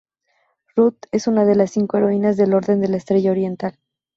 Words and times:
Rut 0.75 1.05
es 1.11 1.27
una 1.27 1.45
de 1.45 1.53
las 1.53 1.69
Cinco 1.69 1.97
Heroínas 1.97 2.35
del 2.35 2.55
Orden 2.55 2.81
de 2.81 2.87
la 2.87 2.97
Estrella 2.97 3.29
Oriental. 3.29 3.77